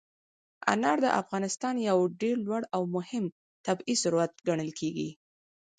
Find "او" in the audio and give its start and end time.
2.75-2.81